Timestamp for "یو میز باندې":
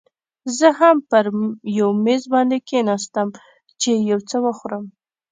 1.79-2.57